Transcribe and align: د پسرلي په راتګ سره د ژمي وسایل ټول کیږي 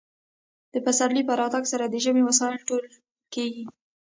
د 0.73 0.75
پسرلي 0.85 1.23
په 1.25 1.33
راتګ 1.41 1.63
سره 1.73 1.85
د 1.87 1.95
ژمي 2.03 2.23
وسایل 2.25 2.57
ټول 2.67 2.83
کیږي 3.33 3.63